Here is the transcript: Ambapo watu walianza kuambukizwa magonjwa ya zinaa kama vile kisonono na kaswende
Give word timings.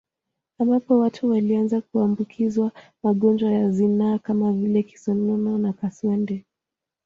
Ambapo 0.59 0.99
watu 0.99 1.29
walianza 1.29 1.81
kuambukizwa 1.81 2.71
magonjwa 3.03 3.51
ya 3.51 3.71
zinaa 3.71 4.17
kama 4.19 4.53
vile 4.53 4.83
kisonono 4.83 5.57
na 5.57 5.73
kaswende 5.73 6.45